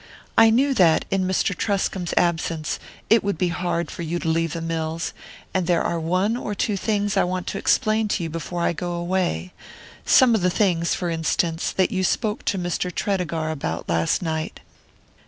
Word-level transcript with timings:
"I 0.35 0.49
knew 0.49 0.73
that, 0.73 1.05
in 1.11 1.25
Mr. 1.27 1.55
Truscomb's 1.55 2.11
absence, 2.17 2.79
it 3.07 3.23
would 3.23 3.37
be 3.37 3.49
hard 3.49 3.91
for 3.91 4.01
you 4.01 4.17
to 4.17 4.27
leave 4.27 4.53
the 4.53 4.59
mills, 4.59 5.13
and 5.53 5.67
there 5.67 5.83
are 5.83 5.99
one 5.99 6.35
or 6.35 6.55
two 6.55 6.75
things 6.75 7.15
I 7.17 7.23
want 7.23 7.47
you 7.49 7.51
to 7.51 7.57
explain 7.59 8.07
before 8.07 8.61
I 8.63 8.73
go 8.73 8.93
away 8.93 9.53
some 10.03 10.33
of 10.33 10.41
the 10.41 10.49
things, 10.49 10.95
for 10.95 11.11
instance, 11.11 11.71
that 11.73 11.91
you 11.91 12.03
spoke 12.03 12.43
to 12.45 12.57
Mr. 12.57 12.91
Tredegar 12.91 13.51
about 13.51 13.87
last 13.87 14.23
night." 14.23 14.61